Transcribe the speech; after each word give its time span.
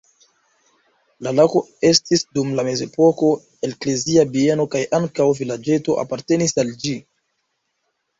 La 1.25 1.31
loko 1.39 1.59
estis 1.89 2.23
dum 2.37 2.49
la 2.59 2.63
mezepoko 2.67 3.29
eklezia 3.67 4.23
bieno 4.37 4.65
kaj 4.77 4.81
ankaŭ 5.01 5.27
vilaĝeto 5.41 5.99
apartenis 6.05 6.57
al 6.65 6.73
ĝi. 6.87 6.95